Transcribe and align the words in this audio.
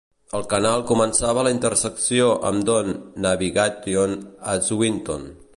El 0.37 0.45
canal 0.53 0.79
començava 0.91 1.41
a 1.41 1.43
la 1.49 1.51
intersecció 1.57 2.31
amb 2.53 2.67
Don 2.71 2.91
Navigation 3.29 4.19
a 4.55 4.61
Swinton. 4.71 5.33